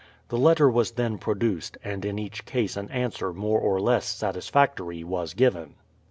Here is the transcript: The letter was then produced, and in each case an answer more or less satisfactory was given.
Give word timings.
The 0.29 0.37
letter 0.39 0.67
was 0.67 0.93
then 0.93 1.19
produced, 1.19 1.77
and 1.83 2.03
in 2.03 2.17
each 2.17 2.43
case 2.45 2.75
an 2.75 2.89
answer 2.89 3.31
more 3.33 3.59
or 3.59 3.79
less 3.79 4.07
satisfactory 4.07 5.03
was 5.03 5.35
given. 5.35 5.75